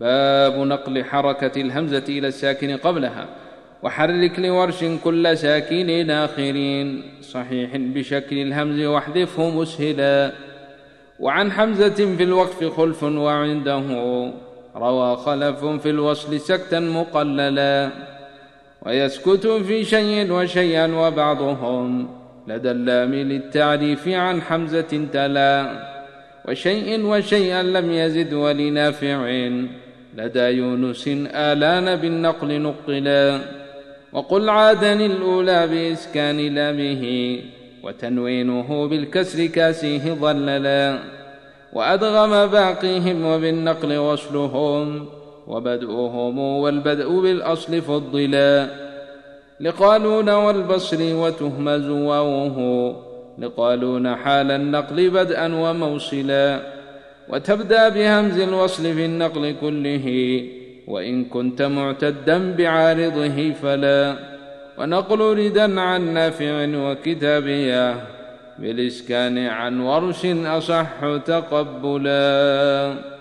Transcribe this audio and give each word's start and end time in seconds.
باب 0.00 0.58
نقل 0.58 1.04
حركة 1.04 1.60
الهمزة 1.60 2.04
إلى 2.08 2.28
الساكن 2.28 2.76
قبلها 2.76 3.26
وحرك 3.82 4.38
لورش 4.38 4.84
كل 5.04 5.38
ساكن 5.38 6.10
آخرين 6.10 7.02
صحيح 7.22 7.76
بشكل 7.76 8.38
الهمز 8.38 8.80
واحذفه 8.80 9.50
مسهلا. 9.50 10.32
وعن 11.20 11.52
حمزة 11.52 12.16
في 12.16 12.22
الوقف 12.22 12.64
خلف 12.64 13.02
وعنده 13.02 13.82
روى 14.76 15.16
خلف 15.16 15.64
في 15.64 15.90
الوصل 15.90 16.40
سكتا 16.40 16.80
مقللا. 16.80 17.90
ويسكت 18.82 19.46
في 19.46 19.84
شيء 19.84 20.32
وشيئا 20.32 20.86
وبعضهم 20.86 22.08
لدى 22.48 22.70
اللام 22.70 23.14
للتعريف 23.14 24.08
عن 24.08 24.42
حمزة 24.42 25.06
تلا. 25.12 25.86
وشيء 26.48 27.04
وشيئا 27.04 27.62
لم 27.62 27.90
يزد 27.90 28.32
ولنافع. 28.34 29.48
لدى 30.16 30.40
يونس 30.40 31.08
آلان 31.34 31.96
بالنقل 31.96 32.60
نقلا 32.60 33.40
وقل 34.12 34.48
عادني 34.48 35.06
الأولى 35.06 35.66
بإسكان 35.66 36.54
لامه 36.54 37.36
وتنوينه 37.82 38.88
بالكسر 38.88 39.46
كاسيه 39.46 40.12
ظللا 40.12 40.98
وأدغم 41.72 42.46
باقيهم 42.46 43.26
وبالنقل 43.26 43.96
وصلهم 43.96 45.06
وبدؤهم 45.46 46.38
والبدء 46.38 47.20
بالأصل 47.20 47.82
فضلا 47.82 48.68
لقالون 49.60 50.30
والبصر 50.30 50.98
وتهمز 51.00 51.88
واوه 51.88 52.96
لقالون 53.38 54.16
حال 54.16 54.50
النقل 54.50 55.10
بدءا 55.10 55.54
وموصلا 55.54 56.75
وتبدأ 57.28 57.88
بهمز 57.88 58.38
الوصل 58.38 58.82
في 58.82 59.04
النقل 59.04 59.54
كله 59.60 60.06
وإن 60.86 61.24
كنت 61.24 61.62
معتدا 61.62 62.52
بعارضه 62.56 63.52
فلا. 63.52 64.16
ونقل 64.78 65.20
ردا 65.20 65.80
عن 65.80 66.14
نافع 66.14 66.66
وكتابية 66.74 67.94
بالإسكان 68.58 69.38
عن 69.38 69.80
ورش 69.80 70.26
أصح 70.26 71.16
تقبلا. 71.26 73.15